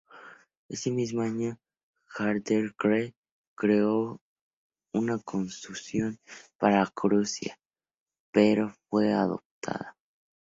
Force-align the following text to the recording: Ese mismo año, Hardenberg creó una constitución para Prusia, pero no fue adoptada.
Ese 0.67 0.89
mismo 0.89 1.21
año, 1.21 1.59
Hardenberg 2.07 2.75
creó 3.55 4.19
una 4.93 5.19
constitución 5.19 6.19
para 6.57 6.83
Prusia, 6.87 7.59
pero 8.33 8.65
no 8.69 8.75
fue 8.89 9.13
adoptada. 9.13 9.95